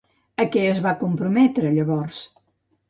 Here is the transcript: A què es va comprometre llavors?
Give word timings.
A 0.43 0.45
què 0.55 0.63
es 0.69 0.81
va 0.87 0.95
comprometre 1.03 1.77
llavors? 1.79 2.25